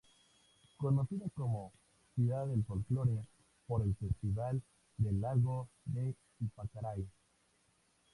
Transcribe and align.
Conocida 0.77 1.25
como 1.35 1.73
"Ciudad 2.15 2.47
del 2.47 2.65
Folklore", 2.65 3.21
por 3.67 3.83
el 3.83 3.95
Festival 3.97 4.59
del 4.97 5.21
lago 5.21 5.69
de 5.85 6.15
Ypacaraí. 6.39 7.07